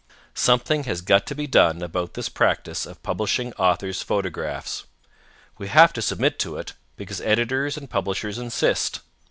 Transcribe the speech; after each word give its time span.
Something 0.33 0.85
has 0.85 1.01
got 1.01 1.27
to 1.27 1.35
be 1.35 1.45
done 1.45 1.83
about 1.83 2.15
this 2.15 2.27
practice 2.27 2.87
of 2.87 3.03
publishing 3.03 3.53
authors' 3.53 4.01
photographs. 4.01 4.85
We 5.59 5.67
have 5.67 5.93
to 5.93 6.01
submit 6.01 6.39
to 6.39 6.57
it, 6.57 6.73
because 6.95 7.21
editors 7.21 7.77
and 7.77 7.87
publishers 7.87 8.39
insist. 8.39 9.01